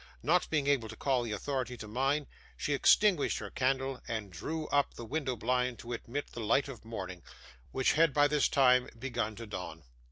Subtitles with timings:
[0.23, 2.25] Not being able to call the authority to mind,
[2.57, 6.83] she extinguished her candle, and drew up the window blind to admit the light of
[6.83, 7.21] morning,
[7.71, 9.83] which had, by this time, begun to dawn.